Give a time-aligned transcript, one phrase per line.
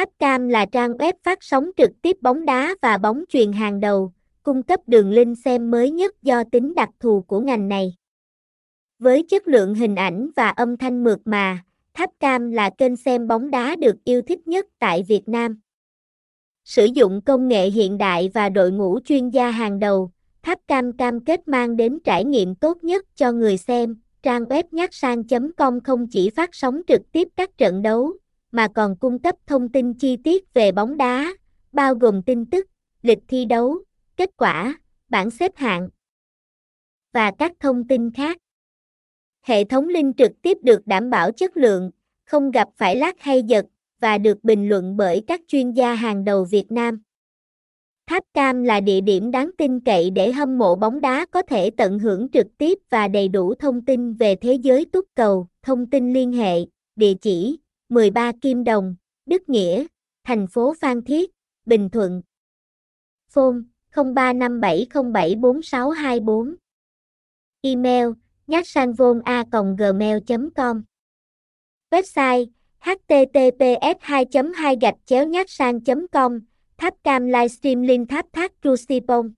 [0.00, 3.80] Tháp Cam là trang web phát sóng trực tiếp bóng đá và bóng chuyền hàng
[3.80, 7.94] đầu, cung cấp đường link xem mới nhất do tính đặc thù của ngành này.
[8.98, 11.58] Với chất lượng hình ảnh và âm thanh mượt mà,
[11.94, 15.60] Tháp Cam là kênh xem bóng đá được yêu thích nhất tại Việt Nam.
[16.64, 20.10] Sử dụng công nghệ hiện đại và đội ngũ chuyên gia hàng đầu,
[20.42, 23.96] Tháp Cam cam kết mang đến trải nghiệm tốt nhất cho người xem.
[24.22, 28.12] Trang web nhắc sang.com không chỉ phát sóng trực tiếp các trận đấu,
[28.52, 31.34] mà còn cung cấp thông tin chi tiết về bóng đá,
[31.72, 32.66] bao gồm tin tức,
[33.02, 33.78] lịch thi đấu,
[34.16, 35.88] kết quả, bảng xếp hạng
[37.12, 38.36] và các thông tin khác.
[39.42, 41.90] Hệ thống link trực tiếp được đảm bảo chất lượng,
[42.24, 43.66] không gặp phải lag hay giật
[44.00, 47.02] và được bình luận bởi các chuyên gia hàng đầu Việt Nam.
[48.06, 51.70] Tháp Cam là địa điểm đáng tin cậy để hâm mộ bóng đá có thể
[51.70, 55.46] tận hưởng trực tiếp và đầy đủ thông tin về thế giới túc cầu.
[55.62, 56.58] Thông tin liên hệ,
[56.96, 57.58] địa chỉ
[57.90, 58.94] 13 Kim Đồng,
[59.26, 59.86] Đức Nghĩa,
[60.24, 61.30] thành phố Phan Thiết,
[61.66, 62.22] Bình Thuận.
[63.28, 63.58] Phone
[63.92, 66.54] 0357074624.
[67.62, 68.06] Email
[68.46, 70.82] nhacsanvona.gmail.com
[71.90, 72.46] Website
[72.80, 75.80] https 2 2 gạch chéo nhát sang
[76.12, 76.40] com
[76.76, 79.30] tháp cam livestream link tháp thác Rusipong